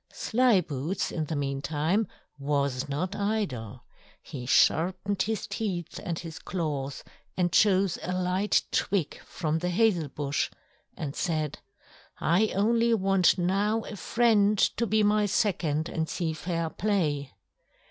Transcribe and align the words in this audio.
Slyboots 0.11 1.11
in 1.11 1.25
the 1.25 1.35
meantime 1.35 2.07
was 2.39 2.89
not 2.89 3.15
idle; 3.15 3.83
he 4.23 4.47
sharpened 4.47 5.21
his 5.21 5.45
teeth 5.45 5.99
and 6.03 6.17
his 6.17 6.39
claws 6.39 7.03
and 7.37 7.51
chose 7.53 7.99
a 8.01 8.11
light 8.11 8.63
twig 8.71 9.19
from 9.19 9.59
the 9.59 9.69
hazel 9.69 10.07
bush 10.09 10.49
and 10.97 11.15
said: 11.15 11.59
"I 12.19 12.47
only 12.55 12.95
want 12.95 13.37
now 13.37 13.83
a 13.83 13.95
friend 13.95 14.57
to 14.57 14.87
be 14.87 15.03
my 15.03 15.27
second 15.27 15.87
and 15.87 16.09
see 16.09 16.33
fair 16.33 16.71
play." 16.71 17.33